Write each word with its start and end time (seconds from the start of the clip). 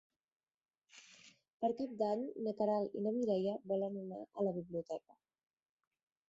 Per 1.65 1.69
Cap 1.81 1.93
d'Any 1.99 2.23
na 2.47 2.53
Queralt 2.61 2.97
i 3.01 3.05
na 3.09 3.13
Mireia 3.19 3.55
volen 3.73 4.01
anar 4.03 4.23
a 4.25 4.47
la 4.49 4.55
biblioteca. 4.57 5.21